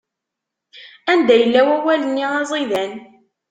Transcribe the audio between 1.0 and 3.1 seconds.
Anda yella wawal-nni aẓidan?